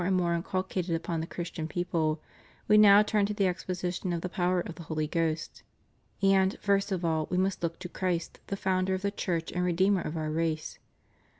[0.01, 2.19] 427 and more inculcated upon the Christian people,
[2.67, 5.61] "We now turn to the exposition of the power of the Holy Ghost.
[6.23, 9.63] And, first of all, we must look to Christ, the Founder of the Church and
[9.63, 10.79] Redeemer of our race.